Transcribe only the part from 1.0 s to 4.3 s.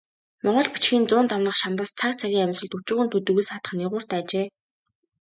зуун дамнах шандас цаг цагийн амьсгалд өчүүхэн төдий үл саатах нигууртай